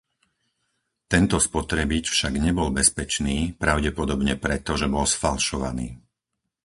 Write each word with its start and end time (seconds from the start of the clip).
Tento 1.13 1.37
spotrebič 1.47 2.05
však 2.09 2.33
nebol 2.45 2.69
bezpečný, 2.79 3.37
pravdepodobne 3.63 4.33
preto, 4.45 4.71
že 4.81 4.87
bol 4.93 5.05
sfalšovaný. 5.13 5.87